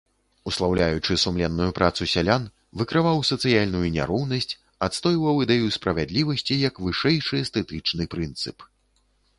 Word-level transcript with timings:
Услаўляючы 0.51 1.17
сумленную 1.23 1.67
працу 1.79 2.07
сялян, 2.13 2.47
выкрываў 2.81 3.21
сацыяльную 3.31 3.85
няроўнасць, 3.99 4.57
адстойваў 4.89 5.35
ідэю 5.47 5.67
справядлівасці 5.77 6.53
як 6.69 6.83
вышэйшы 6.89 7.35
эстэтычны 7.45 8.03
прынцып. 8.15 8.57